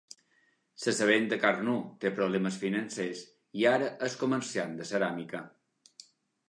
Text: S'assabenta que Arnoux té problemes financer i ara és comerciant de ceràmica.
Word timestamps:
S'assabenta 0.83 1.37
que 1.43 1.49
Arnoux 1.57 1.83
té 2.05 2.11
problemes 2.21 2.57
financer 2.65 3.07
i 3.65 3.69
ara 3.75 3.93
és 4.09 4.19
comerciant 4.25 4.77
de 4.81 4.91
ceràmica. 4.95 5.49